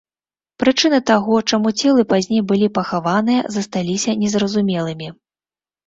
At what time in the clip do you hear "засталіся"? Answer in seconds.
3.59-4.21